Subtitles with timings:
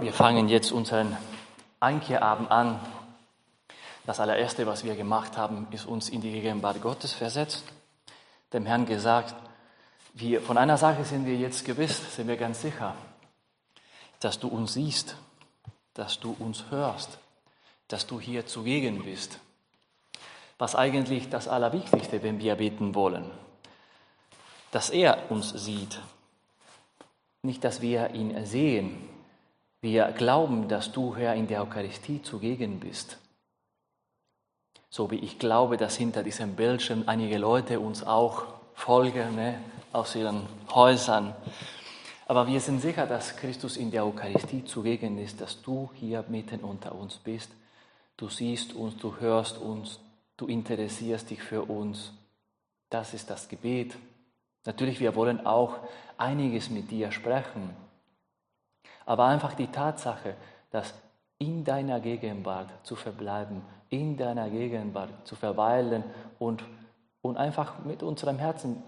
[0.00, 1.14] Wir fangen jetzt unseren
[1.78, 2.80] Einkehrabend an.
[4.06, 7.64] Das allererste, was wir gemacht haben, ist uns in die Gegenwart Gottes versetzt,
[8.54, 9.34] dem Herrn gesagt,
[10.14, 12.94] wir, von einer Sache sind wir jetzt gewiss, sind wir ganz sicher,
[14.20, 15.16] dass du uns siehst,
[15.92, 17.18] dass du uns hörst,
[17.88, 19.38] dass du hier zugegen bist.
[20.56, 23.30] Was eigentlich das Allerwichtigste, wenn wir beten wollen,
[24.70, 26.00] dass er uns sieht,
[27.42, 29.19] nicht, dass wir ihn sehen,
[29.80, 33.18] wir glauben, dass du, Herr, in der Eucharistie zugegen bist.
[34.90, 39.60] So wie ich glaube, dass hinter diesem Bildschirm einige Leute uns auch folgen, ne,
[39.92, 41.34] aus ihren Häusern.
[42.26, 46.60] Aber wir sind sicher, dass Christus in der Eucharistie zugegen ist, dass du hier mitten
[46.60, 47.50] unter uns bist.
[48.16, 49.98] Du siehst uns, du hörst uns,
[50.36, 52.12] du interessierst dich für uns.
[52.88, 53.96] Das ist das Gebet.
[54.64, 55.76] Natürlich, wir wollen auch
[56.18, 57.70] einiges mit dir sprechen.
[59.10, 60.36] Aber einfach die Tatsache,
[60.70, 60.94] dass
[61.38, 66.04] in deiner Gegenwart zu verbleiben, in deiner Gegenwart zu verweilen
[66.38, 66.62] und,
[67.20, 68.80] und einfach mit unserem Herzen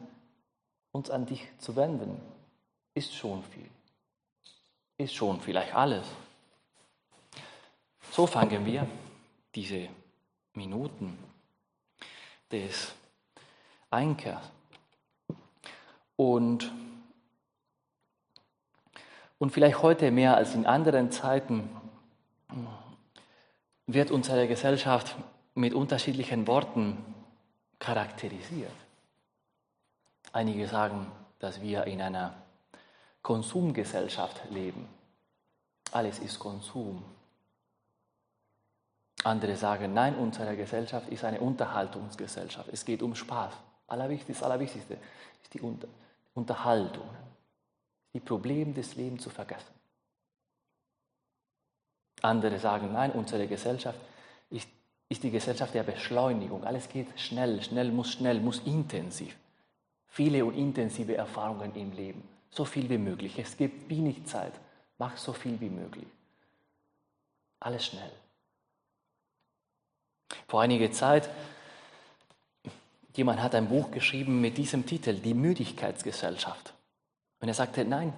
[0.93, 2.21] uns an dich zu wenden,
[2.95, 3.69] ist schon viel.
[4.97, 6.07] Ist schon vielleicht alles.
[8.13, 8.87] So fangen wir
[9.57, 9.89] diese
[10.55, 11.19] Minuten
[12.53, 12.95] des
[13.91, 14.49] Einkehrs.
[16.15, 16.71] Und
[19.43, 21.69] und vielleicht heute mehr als in anderen Zeiten
[23.89, 25.17] wird unsere Gesellschaft
[25.57, 26.97] mit unterschiedlichen Worten
[27.81, 28.71] charakterisiert.
[30.33, 32.35] Einige sagen, dass wir in einer
[33.21, 34.89] Konsumgesellschaft leben.
[35.91, 37.03] Alles ist Konsum.
[39.25, 42.69] Andere sagen, nein, unsere Gesellschaft ist eine Unterhaltungsgesellschaft.
[42.73, 43.55] Es geht um Spaß.
[43.89, 44.99] Allerwichtigste, Allerwichtigste
[45.43, 45.63] ist die
[46.33, 47.09] Unterhaltung
[48.13, 49.73] die Probleme des Lebens zu vergessen.
[52.23, 53.99] Andere sagen, nein, unsere Gesellschaft
[54.51, 54.69] ist,
[55.09, 56.65] ist die Gesellschaft der Beschleunigung.
[56.65, 59.37] Alles geht schnell, schnell muss schnell, muss intensiv.
[60.07, 62.23] Viele und intensive Erfahrungen im Leben.
[62.51, 63.39] So viel wie möglich.
[63.39, 64.53] Es gibt wenig Zeit.
[64.99, 66.07] Mach so viel wie möglich.
[67.61, 68.13] Alles schnell.
[70.47, 71.29] Vor einiger Zeit,
[73.15, 76.75] jemand hat ein Buch geschrieben mit diesem Titel, Die Müdigkeitsgesellschaft.
[77.43, 78.13] Und er sagte, nein,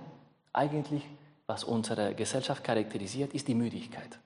[0.52, 1.02] eigentlich,
[1.46, 4.18] was unsere Gesellschaft charakterisiert, ist die Müdigkeit.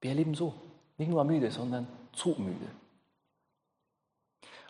[0.00, 0.54] Wir leben so,
[0.96, 2.66] nicht nur müde, sondern zu müde.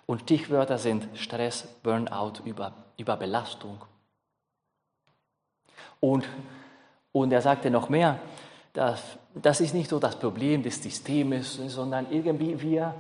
[0.07, 3.85] Und Stichwörter sind Stress, Burnout, Über, Überbelastung.
[6.01, 6.27] Und,
[7.13, 8.19] und er sagte noch mehr,
[8.73, 12.95] dass, das ist nicht so das Problem des Systems, sondern irgendwie wir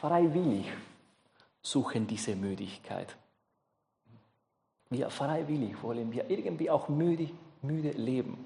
[0.00, 0.66] freiwillig
[1.62, 3.16] suchen diese Müdigkeit.
[4.92, 7.30] Wir freiwillig wollen wir irgendwie auch müde,
[7.62, 8.44] müde leben.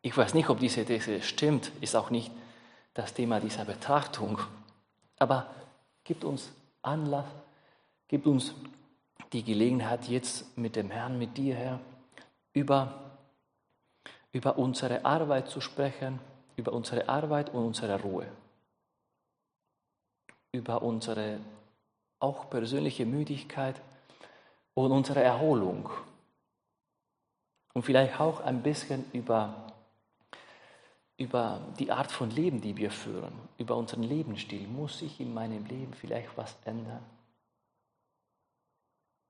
[0.00, 2.32] Ich weiß nicht, ob diese These stimmt, ist auch nicht
[2.94, 4.38] das Thema dieser Betrachtung,
[5.18, 5.50] aber
[6.02, 6.50] gibt uns
[6.80, 7.26] Anlass,
[8.08, 8.54] gibt uns
[9.32, 11.80] die Gelegenheit, jetzt mit dem Herrn, mit dir, Herr,
[12.54, 13.18] über,
[14.32, 16.18] über unsere Arbeit zu sprechen,
[16.56, 18.26] über unsere Arbeit und unsere Ruhe,
[20.52, 21.38] über unsere
[22.18, 23.80] auch persönliche Müdigkeit,
[24.74, 25.90] und unsere Erholung.
[27.72, 29.54] Und vielleicht auch ein bisschen über,
[31.16, 34.66] über die Art von Leben, die wir führen, über unseren Lebensstil.
[34.66, 37.04] Muss sich in meinem Leben vielleicht was ändern?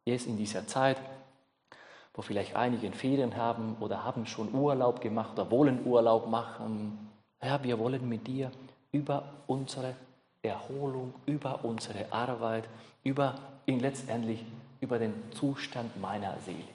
[0.06, 0.96] Jetzt in dieser Zeit,
[2.14, 7.10] wo vielleicht einige Ferien haben oder haben schon Urlaub gemacht oder wollen Urlaub machen.
[7.42, 8.50] Ja, wir wollen mit dir
[8.92, 9.94] über unsere
[10.42, 12.68] Erholung, über unsere Arbeit,
[13.04, 13.34] über
[13.66, 14.44] ihn letztendlich
[14.80, 16.74] über den Zustand meiner Seele.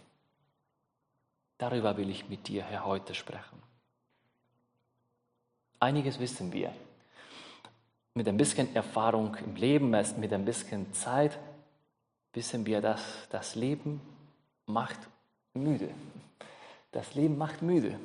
[1.58, 3.62] Darüber will ich mit dir, Herr, heute sprechen.
[5.80, 6.74] Einiges wissen wir.
[8.14, 11.38] Mit ein bisschen Erfahrung im Leben, mit ein bisschen Zeit,
[12.34, 14.02] wissen wir, dass das Leben
[14.66, 15.00] macht
[15.54, 15.90] müde.
[16.92, 18.00] Das Leben macht müde.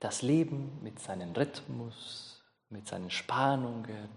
[0.00, 4.08] Das Leben mit seinem Rhythmus, mit seinen Spannungen,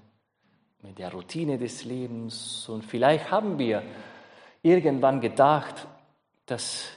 [0.81, 2.67] mit der Routine des Lebens.
[2.69, 3.83] Und vielleicht haben wir
[4.67, 5.87] irgendwann gedacht,
[6.45, 6.89] dass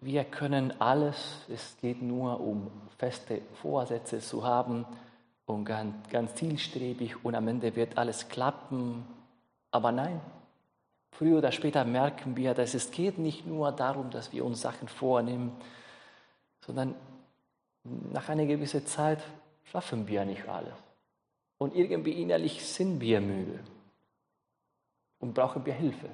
[0.00, 4.84] wir können alles, es geht nur um feste Vorsätze zu haben
[5.46, 9.06] und ganz, ganz zielstrebig und am Ende wird alles klappen.
[9.70, 10.20] Aber nein,
[11.12, 14.88] früher oder später merken wir, dass es geht nicht nur darum, dass wir uns Sachen
[14.88, 15.52] vornehmen,
[16.60, 16.94] sondern
[18.12, 19.22] nach einer gewissen Zeit
[19.64, 20.74] schaffen wir nicht alles.
[21.58, 23.60] Und irgendwie innerlich sind wir müde
[25.20, 26.10] und brauchen wir Hilfe.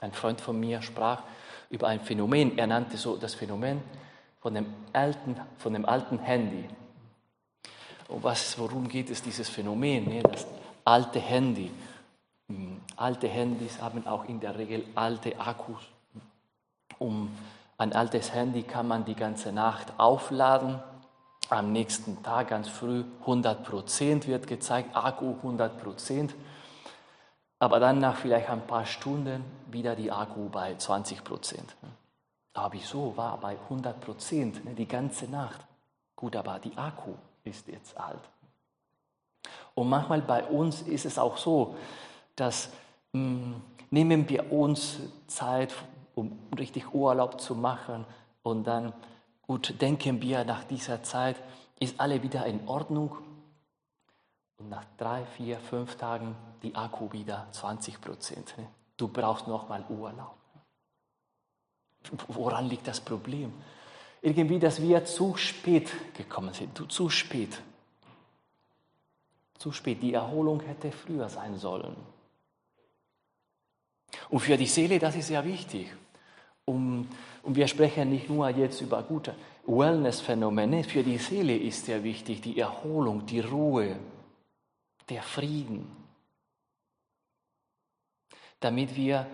[0.00, 1.22] Ein Freund von mir sprach
[1.70, 2.56] über ein Phänomen.
[2.56, 3.82] Er nannte so das Phänomen
[4.40, 6.64] von dem alten, von dem alten Handy.
[8.08, 10.08] Und was, worum geht es, dieses Phänomen?
[10.08, 10.22] Ne?
[10.22, 10.46] Das
[10.84, 11.70] alte Handy.
[12.48, 15.82] Hm, alte Handys haben auch in der Regel alte Akkus.
[16.98, 17.30] Um
[17.76, 20.80] ein altes Handy kann man die ganze Nacht aufladen.
[21.50, 26.34] Am nächsten Tag ganz früh 100 Prozent wird gezeigt, Akku 100 Prozent.
[27.58, 31.76] Aber dann nach vielleicht ein paar Stunden wieder die Akku bei 20 Prozent.
[32.54, 35.60] Aber wieso war bei 100 Prozent ne, die ganze Nacht?
[36.14, 37.12] Gut, aber die Akku
[37.44, 38.20] ist jetzt alt.
[39.74, 41.76] Und manchmal bei uns ist es auch so,
[42.34, 42.70] dass
[43.12, 45.74] mh, hm, nehmen wir uns Zeit,
[46.14, 48.04] um richtig Urlaub zu machen
[48.42, 48.92] und dann
[49.46, 51.36] gut denken wir nach dieser Zeit,
[51.78, 53.16] ist alle wieder in Ordnung
[54.58, 58.54] und nach drei, vier, fünf Tagen die Akku wieder 20 Prozent.
[58.58, 58.66] Ne?
[58.96, 60.34] Du brauchst nochmal Urlaub.
[62.28, 63.52] Woran liegt das Problem?
[64.20, 66.90] Irgendwie, dass wir zu spät gekommen sind.
[66.90, 67.60] Zu spät.
[69.58, 70.02] Zu spät.
[70.02, 71.96] Die Erholung hätte früher sein sollen.
[74.30, 75.94] Und für die Seele, das ist sehr wichtig.
[76.64, 77.08] Und,
[77.42, 79.34] und wir sprechen nicht nur jetzt über gute
[79.66, 80.82] Wellness-Phänomene.
[80.84, 83.96] Für die Seele ist sehr wichtig die Erholung, die Ruhe,
[85.08, 85.90] der Frieden.
[88.60, 89.26] Damit wir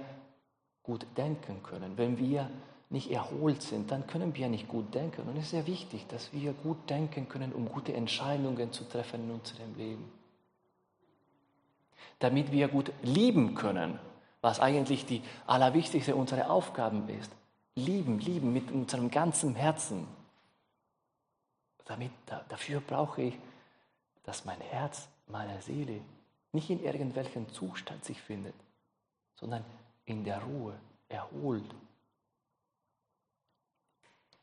[0.82, 1.96] gut denken können.
[1.96, 2.50] Wenn wir
[2.90, 5.28] nicht erholt sind, dann können wir nicht gut denken.
[5.28, 9.24] Und es ist sehr wichtig, dass wir gut denken können, um gute Entscheidungen zu treffen
[9.24, 10.12] in unserem Leben.
[12.18, 13.98] Damit wir gut lieben können,
[14.40, 17.32] was eigentlich die allerwichtigste unserer Aufgaben ist.
[17.74, 20.06] Lieben, lieben mit unserem ganzen Herzen.
[21.86, 22.12] Damit,
[22.48, 23.38] dafür brauche ich,
[24.22, 26.00] dass mein Herz, meine Seele
[26.52, 28.54] nicht in irgendwelchem Zustand sich findet,
[29.34, 29.64] sondern
[30.04, 30.78] in der Ruhe,
[31.08, 31.74] erholt.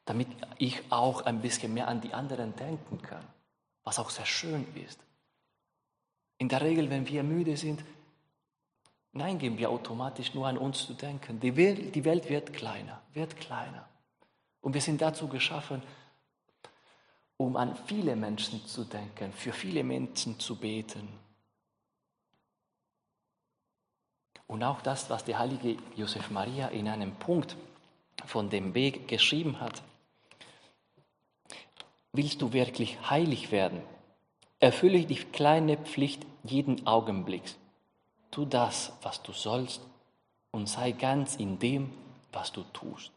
[0.06, 3.25] Damit ich auch ein bisschen mehr an die anderen denken kann,
[3.83, 5.00] was auch sehr schön ist.
[6.38, 7.84] In der Regel, wenn wir müde sind,
[9.13, 11.39] neigen wir automatisch nur an uns zu denken.
[11.39, 13.88] Die Welt, die Welt wird kleiner, wird kleiner.
[14.62, 15.81] Und wir sind dazu geschaffen,
[17.41, 21.07] um an viele Menschen zu denken, für viele Menschen zu beten.
[24.45, 27.55] Und auch das, was der heilige Josef Maria in einem Punkt
[28.25, 29.81] von dem Weg geschrieben hat.
[32.13, 33.81] Willst du wirklich heilig werden?
[34.59, 37.57] Erfülle die kleine Pflicht jeden Augenblicks.
[38.29, 39.81] Tu das, was du sollst,
[40.51, 41.91] und sei ganz in dem,
[42.31, 43.11] was du tust.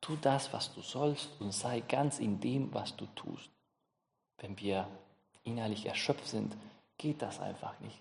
[0.00, 3.50] Tu das, was du sollst, und sei ganz in dem, was du tust.
[4.38, 4.88] Wenn wir
[5.44, 6.56] innerlich erschöpft sind,
[6.98, 8.00] geht das einfach nicht.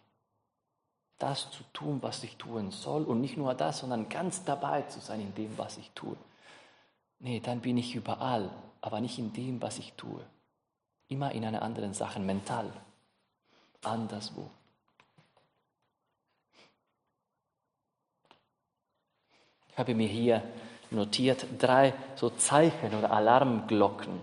[1.18, 5.00] Das zu tun, was ich tun soll, und nicht nur das, sondern ganz dabei zu
[5.00, 6.18] sein in dem, was ich tue.
[7.20, 8.52] Nee, dann bin ich überall,
[8.82, 10.24] aber nicht in dem, was ich tue.
[11.08, 12.72] Immer in einer anderen Sache, mental,
[13.82, 14.50] anderswo.
[19.70, 20.42] Ich habe mir hier
[20.92, 24.20] notiert drei so Zeichen oder Alarmglocken,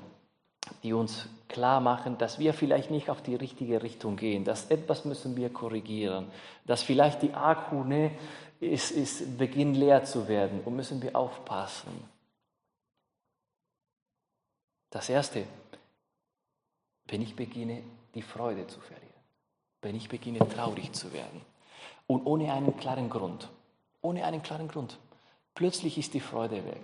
[0.83, 5.05] die uns klar machen, dass wir vielleicht nicht auf die richtige Richtung gehen, dass etwas
[5.05, 6.27] müssen wir korrigieren,
[6.67, 8.13] dass vielleicht die Akku ne,
[8.61, 11.93] ist, ist, beginnt leer zu werden und müssen wir aufpassen.
[14.91, 15.45] Das Erste,
[17.09, 17.83] wenn ich beginne,
[18.15, 19.13] die Freude zu verlieren
[19.83, 21.43] wenn ich beginne traurig zu werden.
[22.07, 23.49] Und ohne einen klaren Grund.
[24.01, 24.99] Ohne einen klaren Grund.
[25.55, 26.83] Plötzlich ist die Freude weg.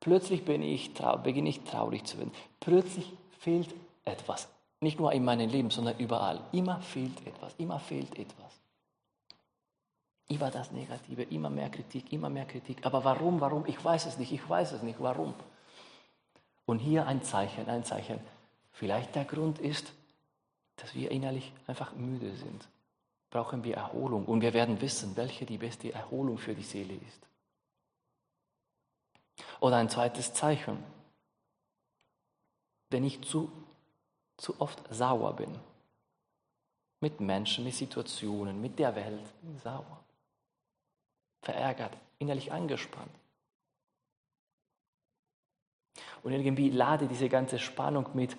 [0.00, 2.32] Plötzlich bin ich beginne ich traurig zu werden.
[2.58, 3.74] Plötzlich fehlt
[4.04, 4.48] etwas.
[4.80, 6.40] Nicht nur in meinem Leben, sondern überall.
[6.52, 7.54] Immer fehlt etwas.
[7.58, 8.60] Immer fehlt etwas.
[10.28, 12.86] Immer das Negative, immer mehr Kritik, immer mehr Kritik.
[12.86, 13.64] Aber warum, warum?
[13.66, 15.34] Ich weiß es nicht, ich weiß es nicht, warum.
[16.66, 18.20] Und hier ein Zeichen, ein Zeichen.
[18.70, 19.92] Vielleicht der Grund ist,
[20.76, 22.68] dass wir innerlich einfach müde sind,
[23.30, 27.26] brauchen wir Erholung und wir werden wissen, welche die beste Erholung für die Seele ist.
[29.60, 30.82] Oder ein zweites Zeichen,
[32.90, 33.50] wenn ich zu,
[34.36, 35.54] zu oft sauer bin,
[37.00, 39.32] mit Menschen, mit Situationen, mit der Welt,
[39.62, 40.00] sauer,
[41.42, 43.10] verärgert, innerlich angespannt.
[46.22, 48.36] Und irgendwie lade diese ganze Spannung mit,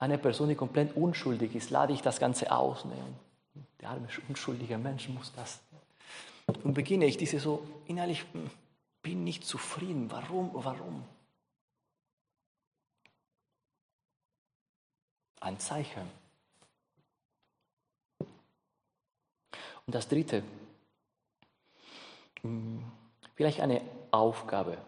[0.00, 2.86] eine Person, die komplett unschuldig ist, lade ich das Ganze aus.
[2.86, 2.94] Ne?
[3.80, 5.60] Der arme, unschuldige Mensch muss das.
[6.64, 8.50] Und beginne ich diese so innerlich, hm,
[9.02, 10.10] bin nicht zufrieden.
[10.10, 10.50] Warum?
[10.52, 11.04] Warum?
[15.40, 16.10] Ein Zeichen.
[19.86, 20.44] Und das Dritte,
[22.42, 22.84] hm,
[23.34, 23.80] vielleicht eine
[24.10, 24.78] Aufgabe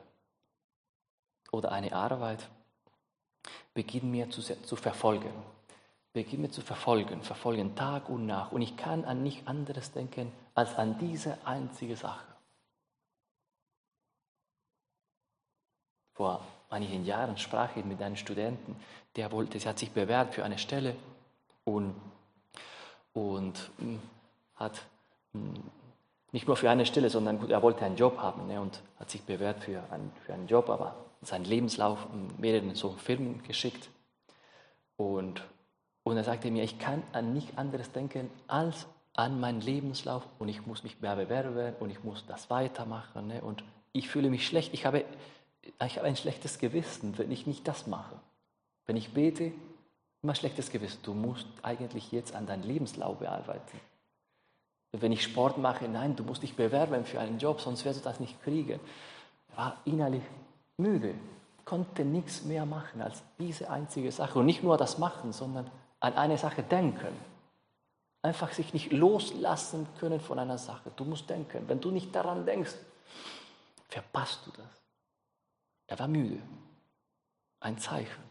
[1.50, 2.48] oder eine Arbeit,
[3.74, 5.32] beginnt mir zu, zu verfolgen.
[6.12, 8.52] Beginnt mir zu verfolgen, verfolgen Tag und Nacht.
[8.52, 12.31] Und ich kann an nichts anderes denken als an diese einzige Sache.
[16.14, 16.40] Vor
[16.70, 18.76] einigen Jahren sprach ich mit einem Studenten,
[19.16, 20.96] der wollte, sie hat sich bewährt für eine Stelle
[21.64, 21.94] und,
[23.12, 24.00] und hm,
[24.56, 24.82] hat
[25.32, 25.54] hm,
[26.32, 29.10] nicht nur für eine Stelle, sondern gut, er wollte einen Job haben ne, und hat
[29.10, 32.06] sich bewährt für, ein, für einen Job, aber seinen Lebenslauf
[32.38, 33.90] mehreren so Firmen geschickt.
[34.96, 35.42] Und,
[36.04, 40.48] und er sagte mir, ich kann an nichts anderes denken als an meinen Lebenslauf und
[40.48, 43.26] ich muss mich mehr bewerben und ich muss das weitermachen.
[43.26, 44.72] Ne, und ich fühle mich schlecht.
[44.72, 45.04] Ich habe,
[45.62, 48.16] ich habe ein schlechtes Gewissen, wenn ich nicht das mache.
[48.86, 49.52] Wenn ich bete,
[50.22, 51.00] immer schlechtes Gewissen.
[51.02, 53.80] Du musst eigentlich jetzt an deinem Lebenslauf arbeiten.
[54.92, 58.04] Wenn ich Sport mache, nein, du musst dich bewerben für einen Job, sonst wirst du
[58.04, 58.78] das nicht kriegen.
[59.50, 60.22] Er war innerlich
[60.76, 61.14] müde,
[61.64, 64.38] konnte nichts mehr machen als diese einzige Sache.
[64.38, 67.14] Und nicht nur das machen, sondern an eine Sache denken.
[68.20, 70.92] Einfach sich nicht loslassen können von einer Sache.
[70.94, 71.64] Du musst denken.
[71.68, 72.74] Wenn du nicht daran denkst,
[73.88, 74.81] verpasst du das.
[75.92, 76.40] Er war müde.
[77.60, 78.24] Ein Zeichen.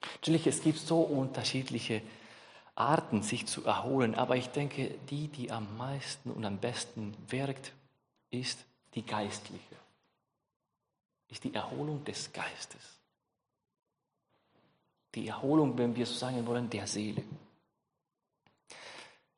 [0.00, 2.00] Natürlich, es gibt so unterschiedliche
[2.74, 7.74] Arten, sich zu erholen, aber ich denke, die, die am meisten und am besten wirkt,
[8.30, 9.76] ist die geistliche,
[11.28, 12.80] ist die Erholung des Geistes.
[15.16, 17.24] Die Erholung, wenn wir so sagen wollen, der Seele.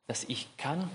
[0.06, 0.88] Dass ich kann,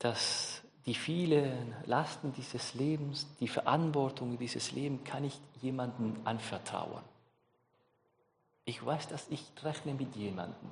[0.00, 7.02] dass die vielen Lasten dieses Lebens, die Verantwortung dieses Lebens, kann ich jemandem anvertrauen.
[8.66, 10.70] Ich weiß, dass ich rechne mit jemandem.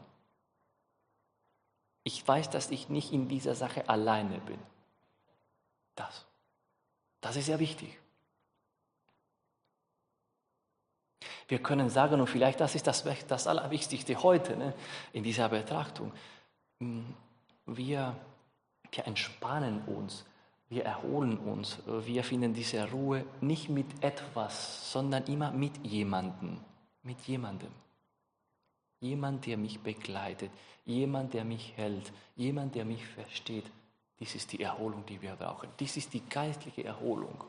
[2.04, 4.58] Ich weiß, dass ich nicht in dieser Sache alleine bin.
[5.94, 6.24] Das.
[7.20, 7.98] Das ist sehr wichtig.
[11.48, 14.74] Wir können sagen, und vielleicht das ist das, das Allerwichtigste heute ne,
[15.12, 16.12] in dieser Betrachtung,
[16.80, 17.14] hm,
[17.66, 18.16] wir,
[18.92, 20.24] wir entspannen uns,
[20.68, 26.58] wir erholen uns, wir finden diese Ruhe nicht mit etwas, sondern immer mit jemandem,
[27.02, 27.70] mit jemandem.
[29.00, 30.50] Jemand, der mich begleitet,
[30.84, 33.64] jemand, der mich hält, jemand, der mich versteht.
[34.20, 35.68] Dies ist die Erholung, die wir brauchen.
[35.80, 37.42] Dies ist die geistliche Erholung.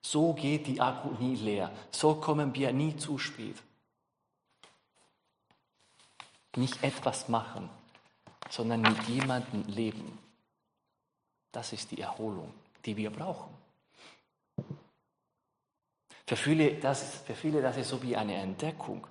[0.00, 1.70] So geht die Akku nie leer.
[1.90, 3.56] So kommen wir nie zu spät.
[6.56, 7.68] Nicht etwas machen,
[8.48, 10.21] sondern mit jemandem leben.
[11.52, 12.52] Das ist die Erholung,
[12.84, 13.54] die wir brauchen.
[16.26, 19.06] Für viele, das, für viele das ist so wie eine Entdeckung.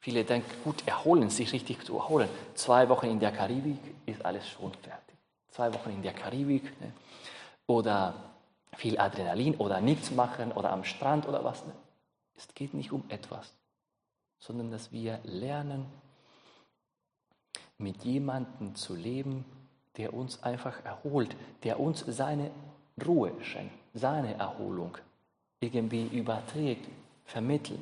[0.00, 2.28] Viele denken, gut, erholen, sich richtig zu erholen.
[2.54, 5.16] Zwei Wochen in der Karibik ist alles schon fertig.
[5.50, 6.92] Zwei Wochen in der Karibik ne?
[7.66, 8.14] oder
[8.74, 11.64] viel Adrenalin oder nichts machen oder am Strand oder was.
[11.66, 11.72] Ne?
[12.36, 13.52] Es geht nicht um etwas,
[14.38, 15.86] sondern dass wir lernen,
[17.78, 19.44] mit jemandem zu leben,
[19.96, 22.50] der uns einfach erholt, der uns seine
[23.04, 24.96] Ruhe schenkt, seine Erholung
[25.60, 26.86] irgendwie überträgt,
[27.24, 27.80] vermittelt.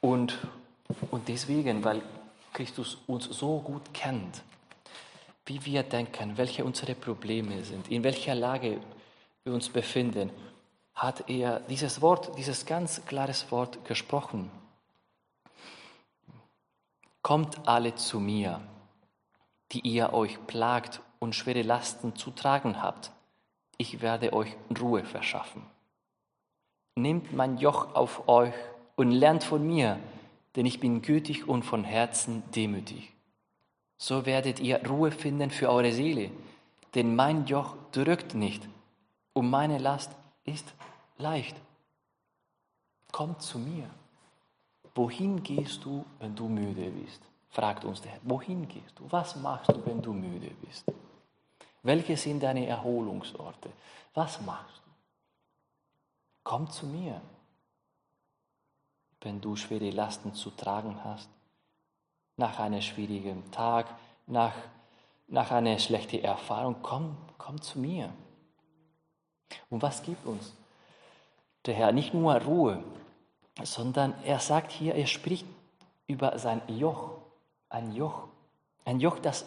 [0.00, 0.38] Und,
[1.10, 2.02] und deswegen, weil
[2.52, 4.42] Christus uns so gut kennt,
[5.46, 8.80] wie wir denken, welche unsere Probleme sind, in welcher Lage
[9.44, 10.30] wir uns befinden,
[10.94, 14.50] hat er dieses Wort, dieses ganz klares Wort gesprochen.
[17.24, 18.60] Kommt alle zu mir,
[19.72, 23.12] die ihr euch plagt und schwere Lasten zu tragen habt.
[23.78, 25.62] Ich werde euch Ruhe verschaffen.
[26.96, 28.52] Nehmt mein Joch auf euch
[28.96, 29.98] und lernt von mir,
[30.54, 33.14] denn ich bin gütig und von Herzen demütig.
[33.96, 36.30] So werdet ihr Ruhe finden für eure Seele,
[36.94, 38.68] denn mein Joch drückt nicht
[39.32, 40.14] und meine Last
[40.44, 40.74] ist
[41.16, 41.56] leicht.
[43.12, 43.88] Kommt zu mir.
[44.94, 47.22] Wohin gehst du, wenn du müde bist?
[47.50, 48.20] fragt uns der Herr.
[48.24, 49.04] Wohin gehst du?
[49.10, 50.84] Was machst du, wenn du müde bist?
[51.82, 53.70] Welche sind deine Erholungsorte?
[54.14, 54.90] Was machst du?
[56.42, 57.20] Komm zu mir
[59.24, 61.28] wenn du schwere Lasten zu tragen hast,
[62.36, 63.86] nach einem schwierigen Tag,
[64.26, 64.54] nach,
[65.28, 68.12] nach einer schlechten Erfahrung, komm, komm zu mir.
[69.70, 70.52] Und was gibt uns
[71.64, 71.92] der Herr?
[71.92, 72.82] Nicht nur Ruhe,
[73.62, 75.46] sondern er sagt hier, er spricht
[76.06, 77.18] über sein Joch,
[77.68, 78.28] ein Joch,
[78.84, 79.44] ein Joch, das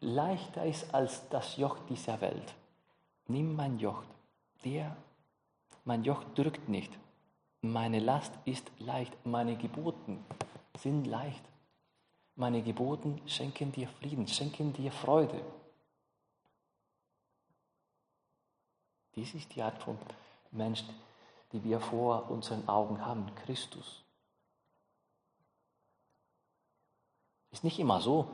[0.00, 2.54] leichter ist als das Joch dieser Welt.
[3.26, 4.02] Nimm mein Joch,
[4.64, 4.96] der,
[5.84, 6.92] mein Joch drückt nicht.
[7.62, 10.24] Meine Last ist leicht, meine Geboten
[10.78, 11.44] sind leicht.
[12.36, 15.44] meine Geboten schenken dir Frieden, schenken dir Freude.
[19.14, 19.98] Dies ist die Art von
[20.50, 20.82] Mensch,
[21.52, 24.04] die wir vor unseren Augen haben, Christus.
[27.50, 28.28] Ist nicht immer so.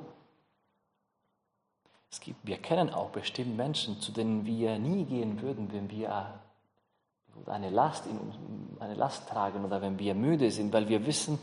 [2.10, 6.40] Es gibt, wir kennen auch bestimmt Menschen, zu denen wir nie gehen würden, wenn wir
[7.46, 8.18] eine Last, in,
[8.80, 11.38] eine Last tragen oder wenn wir müde sind, weil wir wissen,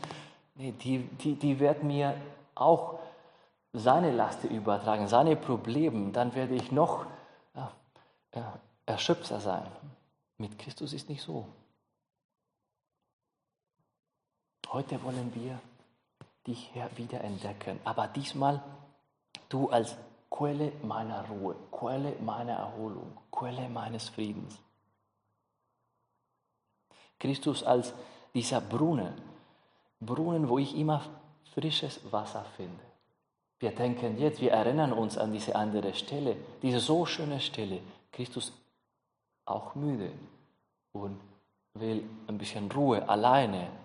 [0.54, 2.14] nee, die, die, die wird mir
[2.54, 2.98] auch
[3.72, 7.06] seine Last übertragen, seine Probleme, dann werde ich noch
[7.54, 7.72] ja,
[8.86, 9.66] erschöpfter sein.
[10.38, 11.46] Mit Christus ist nicht so.
[14.74, 15.60] Heute wollen wir
[16.48, 18.60] dich wieder entdecken, aber diesmal
[19.48, 19.96] du als
[20.28, 24.58] Quelle meiner Ruhe, Quelle meiner Erholung, Quelle meines Friedens.
[27.20, 27.94] Christus als
[28.34, 29.14] dieser Brunnen,
[30.00, 31.02] Brunnen, wo ich immer
[31.52, 32.82] frisches Wasser finde.
[33.60, 37.78] Wir denken jetzt, wir erinnern uns an diese andere Stelle, diese so schöne Stelle.
[38.10, 38.52] Christus
[39.44, 40.10] auch müde
[40.90, 41.20] und
[41.74, 43.83] will ein bisschen Ruhe alleine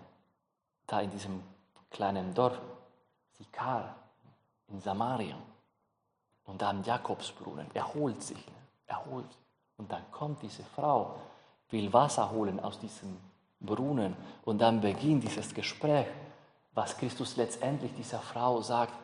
[0.90, 1.42] da in diesem
[1.90, 2.60] kleinen Dorf,
[3.38, 3.94] Sikar,
[4.68, 5.36] in Samaria.
[6.44, 8.54] Und da am Jakobsbrunnen, erholt sich, ne?
[8.86, 9.38] erholt.
[9.76, 11.14] Und dann kommt diese Frau,
[11.70, 13.16] will Wasser holen aus diesem
[13.60, 14.16] Brunnen.
[14.44, 16.06] Und dann beginnt dieses Gespräch,
[16.72, 18.94] was Christus letztendlich dieser Frau sagt.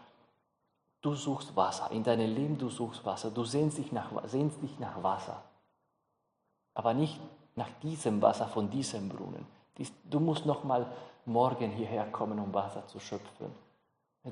[1.03, 4.77] Du suchst Wasser, in deinem Leben du suchst Wasser, du sehnst dich nach, sehnst dich
[4.81, 5.41] nach Wasser.
[6.75, 7.21] Aber nicht
[7.55, 9.47] nach diesem Wasser von diesem Brunnen.
[10.05, 10.87] Du musst noch mal
[11.27, 13.53] morgen hierher kommen, um Wasser zu schöpfen.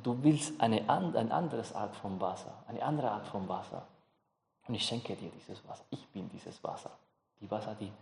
[0.02, 3.86] Du willst eine, eine andere Art von Wasser, eine andere Art von Wasser.
[4.66, 5.84] Und ich schenke dir dieses Wasser.
[5.90, 6.90] Ich bin dieses Wasser.
[7.40, 7.92] Die Wasser, die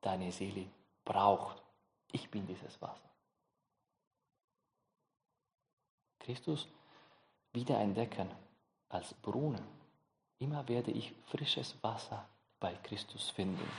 [0.00, 0.66] deine Seele
[1.04, 1.62] braucht.
[2.10, 3.08] Ich bin dieses Wasser.
[6.18, 6.66] Christus
[7.52, 8.28] wieder entdecken
[8.88, 9.64] als Brunnen.
[10.38, 12.26] Immer werde ich frisches Wasser
[12.58, 13.70] bei Christus finden.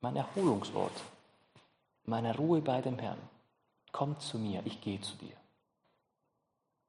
[0.00, 1.02] Mein Erholungsort,
[2.04, 3.20] meine Ruhe bei dem Herrn.
[3.92, 5.36] Komm zu mir, ich gehe zu dir.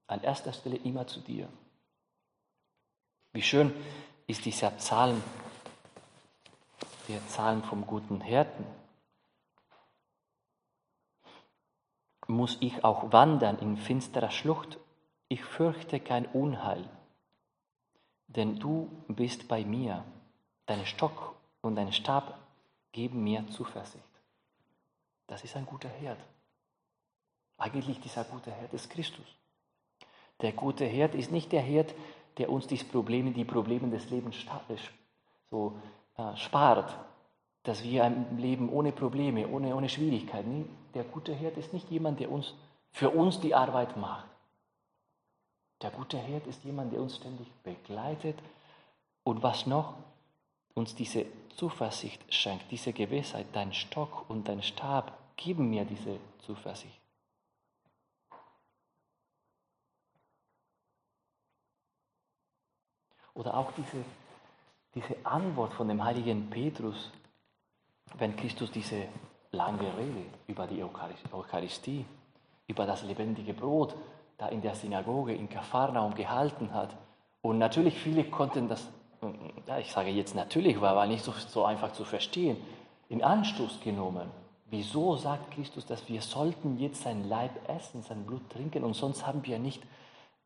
[0.08, 1.50] An erster Stelle immer zu dir.
[3.32, 3.74] Wie schön
[4.28, 5.22] ist dieser Psalm,
[7.08, 8.66] der Psalm vom guten Hirten.
[12.28, 14.78] Muss ich auch wandern in finsterer Schlucht,
[15.28, 16.88] ich fürchte kein Unheil,
[18.28, 20.06] denn du bist bei mir,
[20.66, 22.38] dein Stock und dein Stab
[22.92, 24.13] geben mir Zuversicht.
[25.28, 26.20] Das ist ein guter Herd.
[27.58, 29.26] Eigentlich dieser gute Herd ist Christus.
[30.42, 31.94] Der gute Herd ist nicht der Herd,
[32.38, 34.76] der uns die Probleme, die Probleme des Lebens äh,
[35.50, 35.78] so
[36.18, 36.98] äh, spart,
[37.64, 40.68] dass wir ein Leben ohne Probleme, ohne, ohne Schwierigkeiten.
[40.94, 42.54] Der gute Herd ist nicht jemand, der uns
[42.92, 44.28] für uns die Arbeit macht.
[45.82, 48.38] Der gute Herd ist jemand, der uns ständig begleitet
[49.24, 49.96] und was noch,
[50.74, 57.00] uns diese Zuversicht schenkt, diese Gewissheit, dein Stock und dein Stab geben mir diese Zuversicht.
[63.34, 64.04] Oder auch diese,
[64.94, 67.12] diese Antwort von dem heiligen Petrus,
[68.16, 69.08] wenn Christus diese
[69.52, 72.06] lange Rede über die Eucharistie,
[72.68, 73.96] über das lebendige Brot
[74.38, 76.96] da in der Synagoge in Kapharnaum gehalten hat.
[77.42, 78.88] Und natürlich viele konnten das,
[79.68, 82.58] ja, ich sage jetzt natürlich, war, war nicht so, so einfach zu verstehen,
[83.10, 84.30] in Anstoß genommen.
[84.68, 89.28] Wieso sagt Christus, dass wir sollten jetzt sein Leib essen, sein Blut trinken und sonst
[89.28, 89.84] haben wir nicht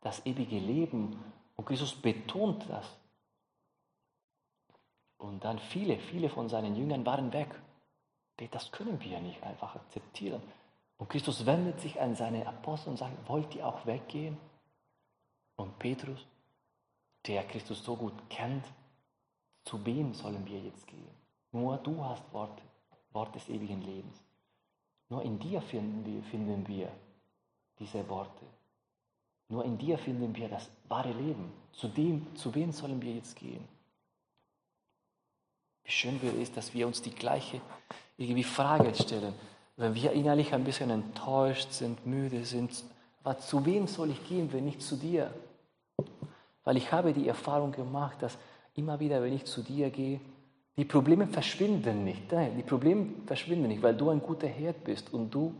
[0.02, 1.18] das ewige Leben
[1.56, 2.86] und Christus betont das.
[5.18, 7.50] Und dann viele, viele von seinen Jüngern waren weg.
[8.52, 10.42] Das können wir nicht einfach akzeptieren.
[10.98, 14.38] Und Christus wendet sich an seine Apostel und sagt, wollt ihr auch weggehen?
[15.56, 16.20] Und Petrus,
[17.28, 18.66] der Christus so gut kennt,
[19.64, 21.16] zu wem sollen wir jetzt gehen?
[21.52, 22.62] Nur du hast Wort,
[23.12, 24.24] Wort des ewigen Lebens.
[25.10, 26.92] Nur in dir finden wir, finden wir
[27.80, 28.46] diese Worte.
[29.50, 31.52] Nur in dir finden wir das wahre Leben.
[31.72, 33.66] Zu, dem, zu wem sollen wir jetzt gehen?
[35.84, 37.62] Wie schön wäre es, dass wir uns die gleiche
[38.18, 39.34] irgendwie Frage stellen.
[39.78, 42.84] Wenn wir innerlich ein bisschen enttäuscht sind, müde sind,
[43.24, 45.34] aber zu wem soll ich gehen, wenn nicht zu dir?
[46.68, 48.38] Weil ich habe die Erfahrung gemacht, dass
[48.76, 50.20] immer wieder, wenn ich zu dir gehe,
[50.76, 52.30] die Probleme verschwinden nicht.
[52.30, 55.56] Die Probleme verschwinden nicht, weil du ein guter Herd bist und du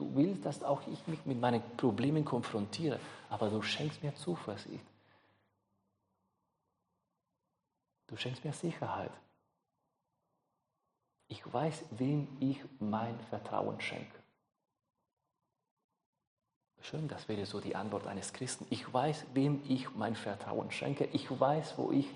[0.00, 4.82] Du willst, dass auch ich mich mit meinen Problemen konfrontiere, aber du schenkst mir Zuversicht.
[8.06, 9.12] Du schenkst mir Sicherheit.
[11.28, 14.19] Ich weiß, wem ich mein Vertrauen schenke.
[16.82, 18.66] Schön, das wäre so die Antwort eines Christen.
[18.70, 21.08] Ich weiß, wem ich mein Vertrauen schenke.
[21.12, 22.06] Ich weiß, wo ich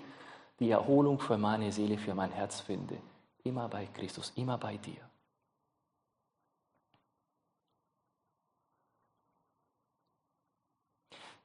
[0.59, 2.97] die Erholung für meine Seele, für mein Herz finde.
[3.43, 4.97] Immer bei Christus, immer bei dir.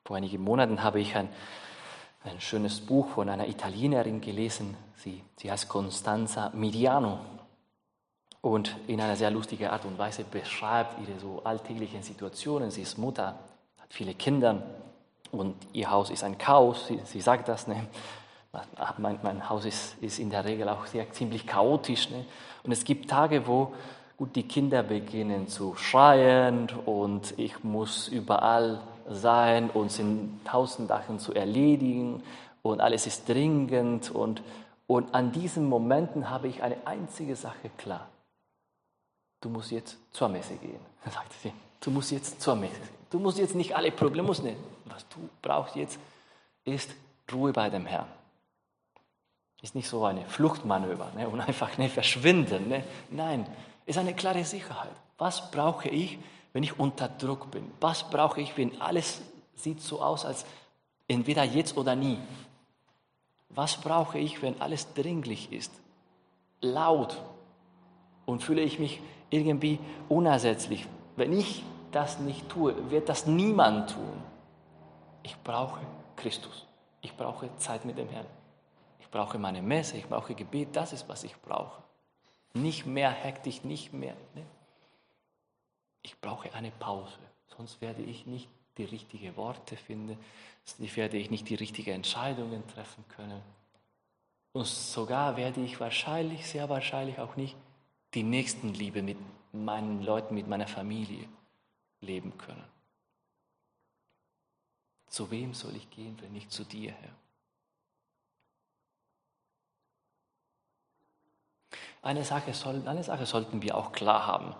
[0.04, 1.28] Vor einigen Monaten habe ich ein,
[2.24, 4.76] ein schönes Buch von einer Italienerin gelesen.
[4.96, 7.39] Sie, sie heißt Constanza Midiano.
[8.42, 12.70] Und in einer sehr lustigen Art und Weise beschreibt ihre so alltäglichen Situationen.
[12.70, 13.38] Sie ist Mutter,
[13.78, 14.62] hat viele Kinder
[15.30, 16.86] und ihr Haus ist ein Chaos.
[16.86, 17.66] Sie, sie sagt das.
[17.66, 17.84] Ne?
[18.96, 22.08] Mein, mein, Haus ist, ist in der Regel auch sehr ziemlich chaotisch.
[22.08, 22.24] Ne?
[22.62, 23.74] Und es gibt Tage, wo
[24.16, 31.18] gut, die Kinder beginnen zu schreien und ich muss überall sein und sind tausend Sachen
[31.18, 32.22] zu erledigen
[32.62, 34.10] und alles ist dringend.
[34.10, 34.42] Und,
[34.86, 38.08] und an diesen Momenten habe ich eine einzige Sache klar
[39.40, 41.52] du musst jetzt zur Messe gehen, sagte sie.
[41.80, 43.00] Du musst jetzt zur Messe gehen.
[43.10, 44.56] Du musst jetzt nicht alle Probleme musst nicht.
[44.84, 45.98] Was du brauchst jetzt,
[46.64, 46.90] ist
[47.32, 48.06] Ruhe bei dem Herrn.
[49.62, 52.68] Ist nicht so eine Fluchtmanöver ne, und einfach ne, verschwinden.
[52.68, 52.84] Ne.
[53.10, 53.46] Nein,
[53.86, 54.92] ist eine klare Sicherheit.
[55.18, 56.18] Was brauche ich,
[56.52, 57.70] wenn ich unter Druck bin?
[57.80, 59.20] Was brauche ich, wenn alles
[59.54, 60.46] sieht so aus, als
[61.08, 62.18] entweder jetzt oder nie?
[63.50, 65.72] Was brauche ich, wenn alles dringlich ist?
[66.60, 67.20] Laut.
[68.30, 70.86] Und fühle ich mich irgendwie unersetzlich.
[71.16, 74.22] Wenn ich das nicht tue, wird das niemand tun.
[75.24, 75.80] Ich brauche
[76.14, 76.66] Christus.
[77.00, 78.26] Ich brauche Zeit mit dem Herrn.
[79.00, 81.82] Ich brauche meine Messe, ich brauche Gebet, das ist, was ich brauche.
[82.54, 84.14] Nicht mehr hektisch, nicht mehr.
[84.34, 84.46] Ne?
[86.02, 87.18] Ich brauche eine Pause,
[87.56, 90.16] sonst werde ich nicht die richtigen Worte finden,
[90.64, 93.42] sonst werde ich nicht die richtigen Entscheidungen treffen können.
[94.52, 97.56] Und sogar werde ich wahrscheinlich, sehr wahrscheinlich auch nicht
[98.14, 99.18] die Nächstenliebe mit
[99.52, 101.28] meinen Leuten, mit meiner Familie
[102.00, 102.64] leben können.
[105.08, 107.10] Zu wem soll ich gehen, wenn nicht zu dir, Herr?
[112.02, 114.54] Eine Sache, soll, eine Sache sollten wir auch klar haben.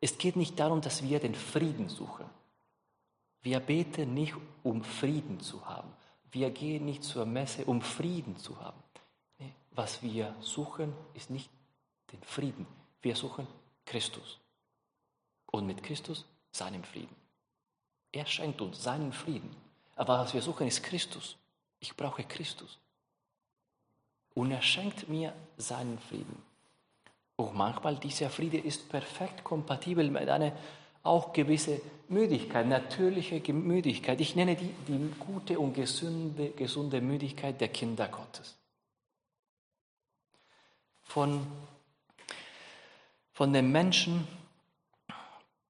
[0.00, 2.26] Es geht nicht darum, dass wir den Frieden suchen.
[3.42, 5.92] Wir beten nicht, um Frieden zu haben.
[6.32, 8.82] Wir gehen nicht zur Messe, um Frieden zu haben.
[9.70, 11.50] Was wir suchen, ist nicht
[12.12, 12.66] den Frieden.
[13.02, 13.46] Wir suchen
[13.84, 14.38] Christus.
[15.50, 17.14] Und mit Christus seinen Frieden.
[18.12, 19.54] Er schenkt uns seinen Frieden.
[19.96, 21.36] Aber was wir suchen, ist Christus.
[21.80, 22.78] Ich brauche Christus.
[24.34, 26.42] Und er schenkt mir seinen Frieden.
[27.36, 30.52] Und manchmal dieser Friede ist perfekt kompatibel mit einer
[31.02, 34.20] auch gewisse Müdigkeit, natürliche Müdigkeit.
[34.20, 38.56] Ich nenne die die gute und gesunde, gesunde Müdigkeit der Kinder Gottes.
[41.02, 41.46] Von
[43.34, 44.26] von den Menschen,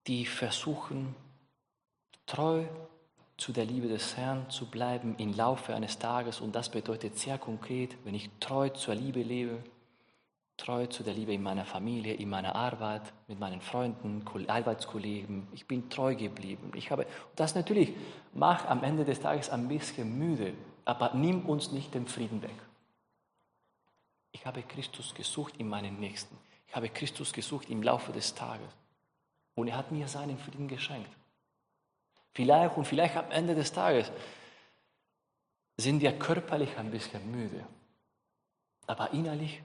[0.07, 1.15] die versuchen,
[2.27, 2.65] treu
[3.37, 6.41] zu der Liebe des Herrn zu bleiben im Laufe eines Tages.
[6.41, 9.65] Und das bedeutet sehr konkret, wenn ich treu zur Liebe lebe,
[10.57, 15.49] treu zu der Liebe in meiner Familie, in meiner Arbeit, mit meinen Freunden, Arbeitskollegen.
[15.53, 16.71] Ich bin treu geblieben.
[16.77, 17.95] Ich habe, das natürlich
[18.35, 20.53] macht am Ende des Tages ein bisschen müde,
[20.85, 22.55] aber nimm uns nicht den Frieden weg.
[24.33, 26.37] Ich habe Christus gesucht in meinen Nächsten.
[26.75, 28.67] Ich habe Christus gesucht im Laufe des Tages.
[29.55, 31.09] Und er hat mir seinen Frieden geschenkt.
[32.33, 34.11] Vielleicht und vielleicht am Ende des Tages
[35.77, 37.65] sind wir körperlich ein bisschen müde,
[38.89, 39.63] aber innerlich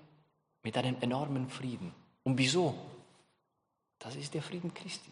[0.62, 1.96] mit einem enormen Frieden.
[2.24, 2.76] Und wieso?
[3.98, 5.12] Das ist der Frieden Christi.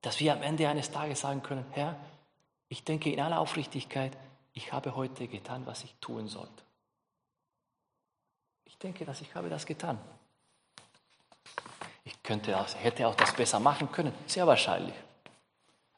[0.00, 1.96] Dass wir am Ende eines Tages sagen können, Herr,
[2.68, 4.18] ich denke in aller Aufrichtigkeit,
[4.52, 6.64] ich habe heute getan, was ich tun sollte.
[8.64, 9.96] Ich denke, dass ich habe das getan.
[12.24, 14.94] Könnte auch, hätte auch das besser machen können, sehr wahrscheinlich.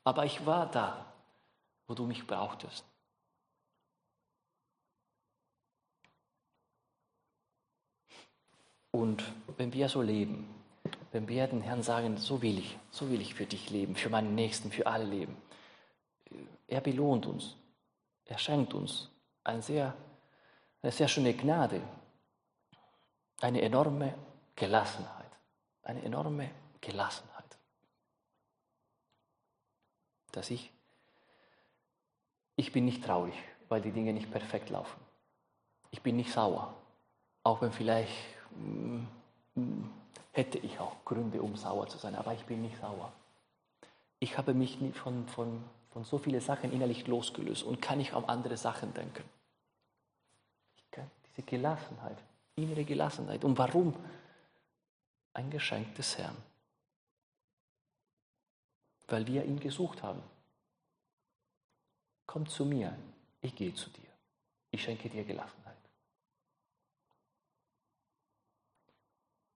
[0.02, 1.06] Aber ich war da,
[1.86, 2.84] wo du mich brauchtest.
[8.90, 9.22] Und
[9.56, 10.52] wenn wir so leben,
[11.12, 14.10] wenn wir den Herrn sagen, so will ich, so will ich für dich leben, für
[14.10, 15.36] meinen Nächsten, für alle leben,
[16.66, 17.54] er belohnt uns,
[18.24, 19.10] er schenkt uns
[19.44, 19.94] eine sehr,
[20.82, 21.80] eine sehr schöne Gnade,
[23.40, 24.14] eine enorme
[24.56, 25.15] Gelassenheit
[25.86, 27.44] eine enorme Gelassenheit.
[30.32, 30.70] Dass ich,
[32.56, 33.34] ich bin nicht traurig,
[33.68, 35.00] weil die Dinge nicht perfekt laufen.
[35.90, 36.74] Ich bin nicht sauer,
[37.42, 38.12] auch wenn vielleicht
[38.56, 39.04] mm,
[39.54, 39.88] mh,
[40.32, 43.12] hätte ich auch Gründe, um sauer zu sein, aber ich bin nicht sauer.
[44.18, 48.24] Ich habe mich von, von, von so vielen Sachen innerlich losgelöst und kann nicht an
[48.24, 49.24] andere Sachen denken.
[51.36, 52.16] Diese Gelassenheit,
[52.56, 53.44] innere Gelassenheit.
[53.44, 53.94] Und warum?
[55.36, 56.36] Ein Geschenk des Herrn.
[59.08, 60.20] weil wir ihn gesucht haben.
[62.26, 62.92] Komm zu mir,
[63.40, 64.10] ich gehe zu dir.
[64.72, 65.76] Ich schenke dir Gelassenheit.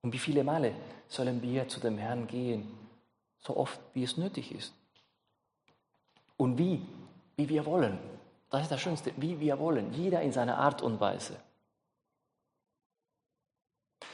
[0.03, 0.73] Und wie viele Male
[1.09, 2.63] sollen wir zu dem Herrn gehen?
[3.41, 4.73] So oft, wie es nötig ist.
[6.37, 6.87] Und wie?
[7.37, 7.99] Wie wir wollen.
[8.51, 9.93] Das ist das Schönste, wie wir wollen.
[9.93, 11.43] Jeder in seiner Art und Weise.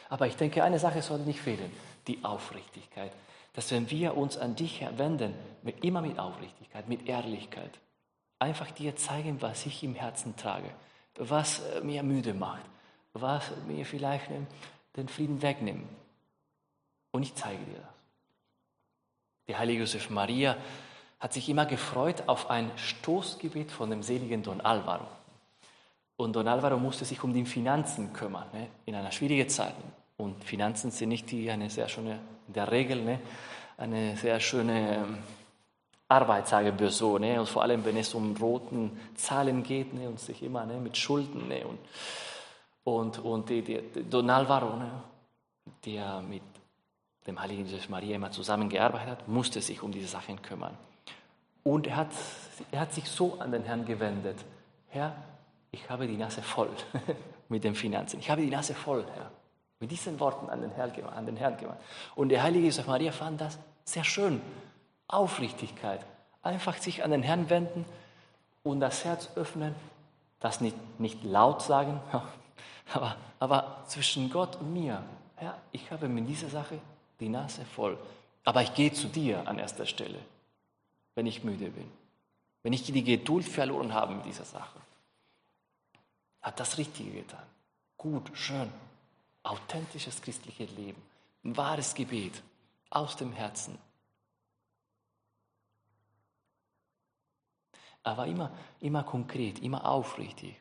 [0.09, 1.73] Aber ich denke, eine Sache soll nicht fehlen,
[2.07, 3.13] die Aufrichtigkeit.
[3.53, 5.35] Dass wenn wir uns an dich wenden,
[5.83, 7.79] immer mit Aufrichtigkeit, mit Ehrlichkeit,
[8.39, 10.71] einfach dir zeigen, was ich im Herzen trage,
[11.17, 12.65] was äh, mir müde macht,
[13.15, 14.27] was mir vielleicht
[14.97, 15.89] den Frieden wegnimmt.
[17.13, 17.97] Und ich zeige dir das.
[19.49, 20.57] Die heilige Josef Maria
[21.19, 25.07] hat sich immer gefreut auf ein Stoßgebet von dem seligen Don Alvaro.
[26.17, 29.75] Und Don Alvaro musste sich um die Finanzen kümmern, ne, in einer schwierigen Zeit.
[30.17, 33.21] Und Finanzen sind nicht die eine sehr schöne, in der Regel, ne,
[33.77, 35.19] eine sehr schöne ähm,
[36.09, 37.19] Arbeit, sagen wir so.
[37.19, 40.79] Ne, und vor allem, wenn es um roten Zahlen geht ne, und sich immer ne,
[40.79, 41.49] mit Schulden.
[41.49, 41.79] Ne, und
[42.87, 44.89] und, und die, die, Don Alvaro, ne,
[45.85, 46.43] der mit
[47.27, 50.79] dem heiligen Josef Maria immer zusammengearbeitet hat, musste sich um diese Sachen kümmern.
[51.65, 52.13] Und er hat,
[52.71, 54.37] er hat sich so an den Herrn gewendet.
[54.87, 55.17] Herr,
[55.77, 56.71] ich habe die Nase voll
[57.49, 58.21] mit den Finanzen.
[58.21, 59.31] Ich habe die Nase voll, Herr.
[59.79, 61.81] Mit diesen Worten an den Herrn, an den Herrn gewandt.
[62.15, 64.41] Und der heilige Josef Maria fand das sehr schön.
[65.09, 66.01] Aufrichtigkeit.
[66.43, 67.85] Einfach sich an den Herrn wenden
[68.63, 69.75] und das Herz öffnen.
[70.41, 72.01] Das nicht, nicht laut sagen,
[72.93, 75.03] aber, aber zwischen Gott und mir.
[75.37, 76.79] Herr, ich habe mit dieser Sache
[77.21, 77.99] die Nase voll.
[78.45, 80.19] Aber ich gehe zu dir an erster Stelle
[81.17, 81.91] wenn ich müde bin,
[82.63, 84.79] wenn ich die Geduld verloren habe mit dieser Sache.
[86.47, 87.45] Hat das Richtige getan.
[87.97, 88.73] Gut, schön,
[89.43, 91.03] authentisches christliches Leben,
[91.43, 92.41] ein wahres Gebet
[92.89, 93.77] aus dem Herzen.
[98.05, 100.55] Aber immer, immer konkret, immer aufrichtig.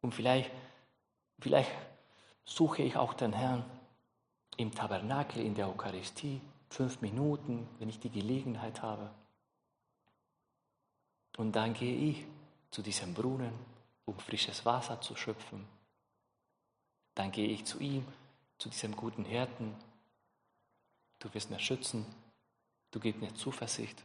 [0.00, 0.52] Und vielleicht,
[1.40, 1.72] vielleicht
[2.44, 3.64] suche ich auch den Herrn
[4.56, 9.10] im Tabernakel, in der Eucharistie, fünf Minuten, wenn ich die Gelegenheit habe.
[11.36, 12.24] Und dann gehe ich
[12.70, 13.52] zu diesem Brunnen,
[14.04, 15.66] um frisches Wasser zu schöpfen.
[17.14, 18.06] Dann gehe ich zu ihm,
[18.58, 19.74] zu diesem guten Hirten.
[21.18, 22.06] Du wirst mir schützen,
[22.90, 24.02] du gibst mir Zuversicht.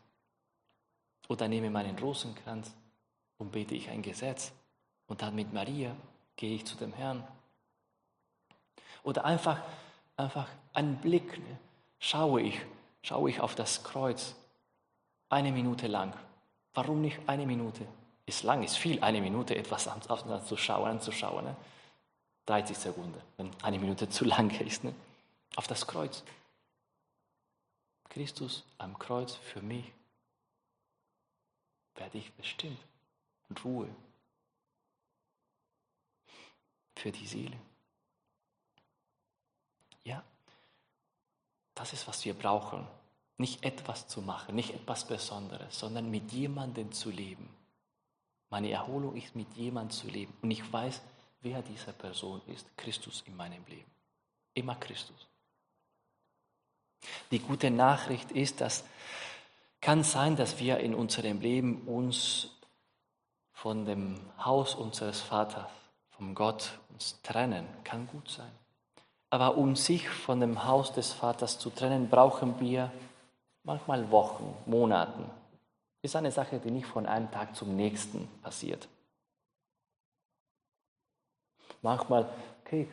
[1.30, 2.73] Oder nehme meinen Rosenkranz
[3.38, 4.52] und bete ich ein Gesetz.
[5.08, 5.95] Und dann mit Maria
[6.36, 7.26] gehe ich zu dem Herrn.
[9.04, 9.62] Oder einfach,
[10.17, 11.38] einfach einen Blick.
[11.38, 11.60] Ne?
[12.04, 12.60] schaue ich,
[13.02, 14.36] schaue ich auf das Kreuz
[15.30, 16.13] eine Minute lang.
[16.73, 17.88] Warum nicht eine Minute?
[18.25, 21.45] Ist lang, ist viel, eine Minute etwas anzuschauen, anzuschauen.
[21.45, 21.55] Ne?
[22.45, 24.83] 30 Sekunden, wenn eine Minute zu lang ist.
[24.83, 24.93] Ne?
[25.55, 26.23] Auf das Kreuz.
[28.09, 29.91] Christus am Kreuz für mich
[31.95, 32.77] werde ich bestimmt
[33.63, 33.89] Ruhe
[36.95, 37.57] für die Seele.
[40.03, 40.23] Ja,
[41.75, 42.88] das ist, was wir brauchen.
[43.38, 47.49] Nicht etwas zu machen, nicht etwas Besonderes, sondern mit jemandem zu leben.
[48.53, 50.31] Meine Erholung ist, mit jemandem zu leben.
[50.43, 51.01] Und ich weiß,
[51.41, 52.67] wer diese Person ist.
[52.77, 53.89] Christus in meinem Leben.
[54.53, 55.27] Immer Christus.
[57.31, 58.83] Die gute Nachricht ist, dass
[59.81, 62.51] kann sein, dass wir in unserem Leben uns
[63.53, 65.65] von dem Haus unseres Vaters,
[66.11, 67.65] vom Gott uns trennen.
[67.83, 68.51] Kann gut sein.
[69.31, 72.91] Aber um sich von dem Haus des Vaters zu trennen, brauchen wir
[73.63, 75.25] manchmal Wochen, Monaten.
[76.03, 78.89] Ist eine Sache, die nicht von einem Tag zum nächsten passiert.
[81.81, 82.29] Manchmal,
[82.63, 82.89] okay,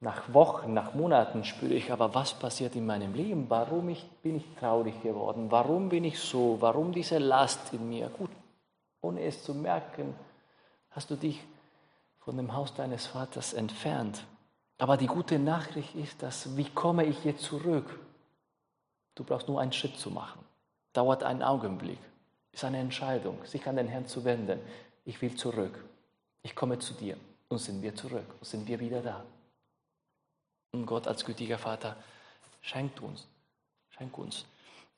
[0.00, 3.48] nach Wochen, nach Monaten spüre ich aber, was passiert in meinem Leben?
[3.48, 5.50] Warum ich, bin ich traurig geworden?
[5.50, 6.58] Warum bin ich so?
[6.60, 8.10] Warum diese Last in mir?
[8.10, 8.30] Gut,
[9.00, 10.14] ohne es zu merken,
[10.90, 11.42] hast du dich
[12.18, 14.26] von dem Haus deines Vaters entfernt.
[14.76, 17.98] Aber die gute Nachricht ist, dass, wie komme ich jetzt zurück?
[19.14, 20.44] Du brauchst nur einen Schritt zu machen.
[20.92, 21.98] Dauert einen Augenblick.
[22.52, 24.60] Ist eine Entscheidung, sich an den Herrn zu wenden.
[25.04, 25.84] Ich will zurück.
[26.42, 27.16] Ich komme zu dir.
[27.48, 28.26] Und sind wir zurück.
[28.38, 29.24] Und sind wir wieder da.
[30.72, 31.96] Und Gott als gütiger Vater
[32.60, 33.26] schenkt uns,
[33.90, 34.44] schenkt uns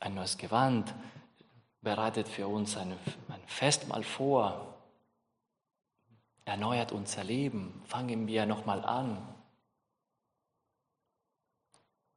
[0.00, 0.92] ein neues Gewand,
[1.80, 2.92] bereitet für uns ein,
[3.28, 4.74] ein Festmahl vor,
[6.44, 7.82] erneuert unser Leben.
[7.86, 9.32] Fangen wir nochmal an,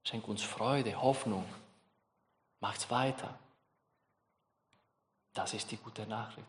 [0.06, 1.46] Schenk uns Freude, Hoffnung.
[2.60, 3.40] Macht's weiter.
[5.36, 6.48] Das ist die gute Nachricht.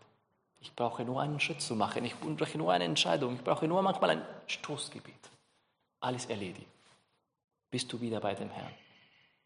[0.61, 2.05] Ich brauche nur einen Schritt zu machen.
[2.05, 3.35] Ich brauche nur eine Entscheidung.
[3.35, 5.31] Ich brauche nur manchmal ein Stoßgebet.
[6.01, 6.71] Alles erledigt.
[7.71, 8.73] Bist du wieder bei dem Herrn.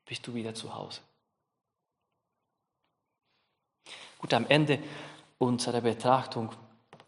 [0.05, 1.01] bist du wieder zu Hause.
[4.19, 4.79] Gut, am Ende
[5.39, 6.51] unserer Betrachtung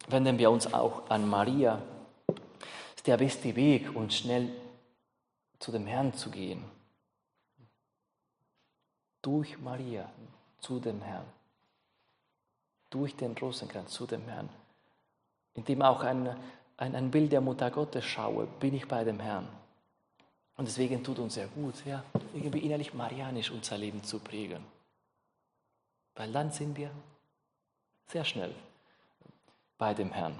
[0.09, 1.83] wenden wir uns auch an Maria.
[2.27, 2.39] Das
[2.97, 4.49] ist der beste Weg, uns schnell
[5.59, 6.65] zu dem Herrn zu gehen.
[9.21, 10.11] Durch Maria
[10.61, 11.27] zu dem Herrn.
[12.93, 14.49] Durch den Rosenkranz zu dem Herrn.
[15.55, 16.37] Indem auch ein,
[16.77, 19.49] ein, ein Bild der Mutter Gottes schaue, bin ich bei dem Herrn.
[20.57, 24.63] Und deswegen tut uns sehr gut, ja, irgendwie innerlich marianisch unser Leben zu prägen.
[26.15, 26.91] Weil dann sind wir
[28.07, 28.55] sehr schnell
[29.79, 30.31] bei dem Herrn.